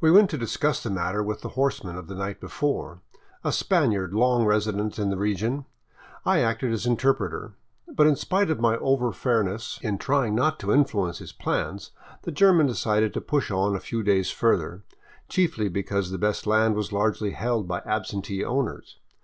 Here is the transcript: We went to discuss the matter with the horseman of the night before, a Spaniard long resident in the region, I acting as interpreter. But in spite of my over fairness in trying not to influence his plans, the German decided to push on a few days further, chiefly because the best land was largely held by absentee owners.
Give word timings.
We 0.00 0.10
went 0.10 0.30
to 0.30 0.36
discuss 0.36 0.82
the 0.82 0.90
matter 0.90 1.22
with 1.22 1.42
the 1.42 1.50
horseman 1.50 1.94
of 1.96 2.08
the 2.08 2.16
night 2.16 2.40
before, 2.40 3.02
a 3.44 3.52
Spaniard 3.52 4.12
long 4.12 4.44
resident 4.44 4.98
in 4.98 5.10
the 5.10 5.16
region, 5.16 5.64
I 6.26 6.40
acting 6.40 6.72
as 6.72 6.86
interpreter. 6.86 7.52
But 7.86 8.08
in 8.08 8.16
spite 8.16 8.50
of 8.50 8.58
my 8.58 8.76
over 8.78 9.12
fairness 9.12 9.78
in 9.80 9.98
trying 9.98 10.34
not 10.34 10.58
to 10.58 10.72
influence 10.72 11.18
his 11.18 11.30
plans, 11.30 11.92
the 12.22 12.32
German 12.32 12.66
decided 12.66 13.14
to 13.14 13.20
push 13.20 13.52
on 13.52 13.76
a 13.76 13.78
few 13.78 14.02
days 14.02 14.28
further, 14.28 14.82
chiefly 15.28 15.68
because 15.68 16.10
the 16.10 16.18
best 16.18 16.48
land 16.48 16.74
was 16.74 16.90
largely 16.92 17.30
held 17.30 17.68
by 17.68 17.80
absentee 17.86 18.44
owners. 18.44 18.98